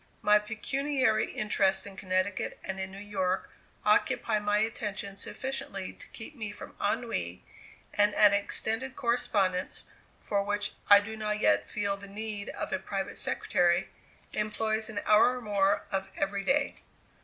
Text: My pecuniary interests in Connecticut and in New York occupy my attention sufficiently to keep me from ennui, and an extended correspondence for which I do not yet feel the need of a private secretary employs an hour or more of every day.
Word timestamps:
My 0.23 0.39
pecuniary 0.39 1.31
interests 1.31 1.85
in 1.85 1.95
Connecticut 1.95 2.59
and 2.63 2.79
in 2.79 2.89
New 2.91 2.97
York 2.97 3.51
occupy 3.85 4.39
my 4.39 4.57
attention 4.57 5.15
sufficiently 5.15 5.93
to 5.93 6.07
keep 6.07 6.35
me 6.35 6.51
from 6.51 6.75
ennui, 6.83 7.43
and 7.93 8.15
an 8.15 8.33
extended 8.33 8.95
correspondence 8.95 9.83
for 10.19 10.41
which 10.43 10.73
I 10.89 11.01
do 11.01 11.15
not 11.15 11.39
yet 11.39 11.69
feel 11.69 11.97
the 11.97 12.07
need 12.07 12.49
of 12.49 12.73
a 12.73 12.79
private 12.79 13.19
secretary 13.19 13.89
employs 14.33 14.89
an 14.89 15.01
hour 15.05 15.37
or 15.37 15.41
more 15.41 15.83
of 15.91 16.11
every 16.17 16.43
day. 16.43 16.77